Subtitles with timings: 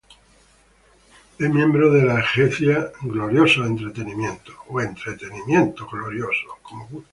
[1.37, 4.41] Es miembro de la agencia "Glorious Entertainment".